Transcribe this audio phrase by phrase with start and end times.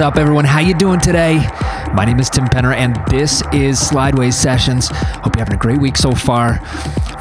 [0.00, 0.46] Up, everyone?
[0.46, 1.46] How you doing today?
[1.92, 4.88] My name is Tim Penner, and this is Slideways Sessions.
[4.88, 6.56] Hope you're having a great week so far.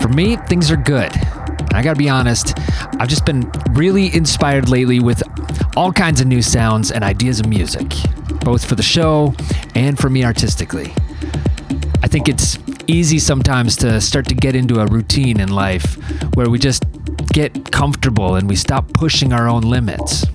[0.01, 1.11] For me, things are good.
[1.73, 2.57] I gotta be honest,
[2.97, 5.21] I've just been really inspired lately with
[5.75, 7.89] all kinds of new sounds and ideas of music,
[8.45, 9.35] both for the show
[9.75, 10.93] and for me artistically.
[12.01, 12.57] I think it's
[12.87, 15.97] easy sometimes to start to get into a routine in life
[16.35, 16.85] where we just
[17.33, 20.25] get comfortable and we stop pushing our own limits.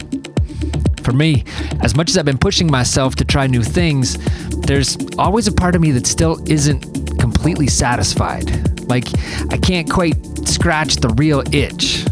[1.05, 1.45] For me,
[1.83, 4.17] as much as I've been pushing myself to try new things,
[4.61, 8.81] there's always a part of me that still isn't completely satisfied.
[8.89, 9.09] Like,
[9.51, 10.17] I can't quite
[10.49, 12.07] scratch the real itch.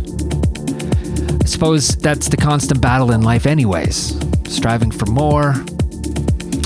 [1.42, 5.54] I suppose that's the constant battle in life, anyways, striving for more.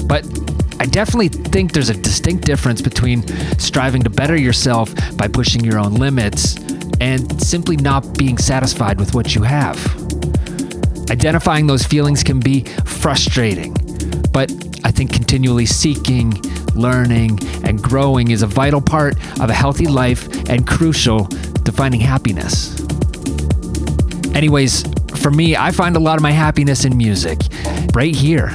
[0.07, 0.27] But
[0.81, 3.25] I definitely think there's a distinct difference between
[3.59, 6.57] striving to better yourself by pushing your own limits
[7.01, 10.06] and simply not being satisfied with what you have.
[11.11, 13.75] Identifying those feelings can be frustrating,
[14.33, 14.51] but
[14.85, 16.33] I think continually seeking,
[16.75, 22.01] learning, and growing is a vital part of a healthy life and crucial to finding
[22.01, 22.81] happiness.
[24.35, 24.85] Anyways,
[25.17, 27.39] for me, I find a lot of my happiness in music,
[27.95, 28.51] right here,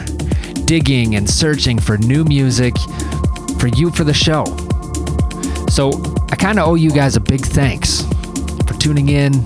[0.65, 2.75] digging and searching for new music
[3.59, 4.45] for you for the show.
[5.67, 5.91] So
[6.31, 8.03] I kind of owe you guys a big thanks
[8.67, 9.43] for tuning in,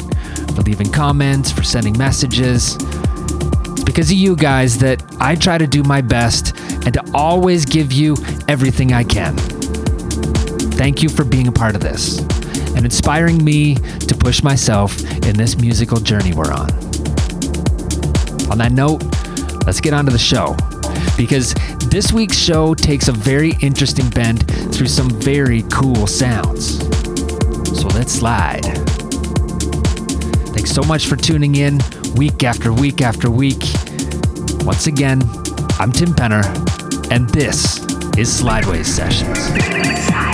[0.55, 2.77] for leaving comments, for sending messages.
[3.95, 7.93] Because of you guys that I try to do my best and to always give
[7.93, 8.17] you
[8.49, 9.37] everything I can.
[10.75, 12.19] Thank you for being a part of this
[12.75, 16.71] and inspiring me to push myself in this musical journey we're on.
[18.51, 19.01] On that note,
[19.65, 20.57] let's get on to the show
[21.15, 21.53] because
[21.89, 26.79] this week's show takes a very interesting bend through some very cool sounds.
[27.79, 28.65] So let's slide.
[30.51, 31.79] Thanks so much for tuning in
[32.15, 33.63] week after week after week.
[34.65, 35.21] Once again,
[35.79, 36.43] I'm Tim Penner,
[37.11, 37.77] and this
[38.17, 40.24] is Slideways Sessions.